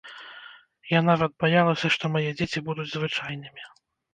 Я 0.97 1.01
нават 1.09 1.31
баялася, 1.45 1.87
што 1.99 2.05
мае 2.17 2.29
дзеці 2.41 2.65
будуць 2.71 2.89
звычайнымі! 2.95 3.63